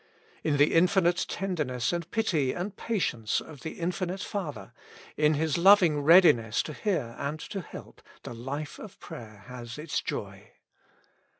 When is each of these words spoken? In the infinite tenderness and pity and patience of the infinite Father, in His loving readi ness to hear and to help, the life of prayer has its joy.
In 0.43 0.57
the 0.57 0.73
infinite 0.73 1.27
tenderness 1.29 1.93
and 1.93 2.09
pity 2.09 2.53
and 2.53 2.75
patience 2.75 3.39
of 3.39 3.59
the 3.59 3.73
infinite 3.79 4.21
Father, 4.23 4.73
in 5.15 5.35
His 5.35 5.59
loving 5.59 5.97
readi 6.01 6.33
ness 6.35 6.63
to 6.63 6.73
hear 6.73 7.15
and 7.19 7.39
to 7.41 7.61
help, 7.61 8.01
the 8.23 8.33
life 8.33 8.79
of 8.79 8.99
prayer 8.99 9.43
has 9.45 9.77
its 9.77 10.01
joy. 10.01 10.53